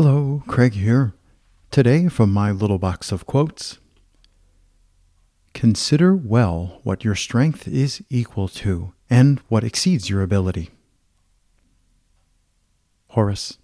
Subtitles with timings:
[0.00, 1.12] Hello, Craig here.
[1.72, 3.78] Today, from my little box of quotes
[5.54, 10.70] Consider well what your strength is equal to and what exceeds your ability.
[13.08, 13.58] Horace